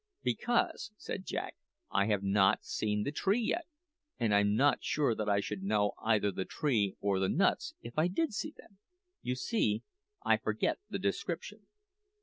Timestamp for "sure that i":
4.83-5.39